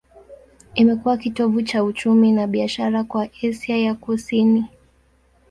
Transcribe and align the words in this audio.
Imekuwa 0.75 1.17
kitovu 1.17 1.61
cha 1.61 1.83
uchumi 1.83 2.31
na 2.31 2.47
biashara 2.47 3.03
kwa 3.03 3.29
Asia 3.43 3.77
ya 3.77 3.95
Kusini. 3.95 4.65